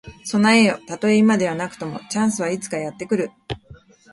[0.25, 0.79] 備えよ。
[0.87, 3.29] たとえ今ではなくとも、チャンスはいつかやって来る。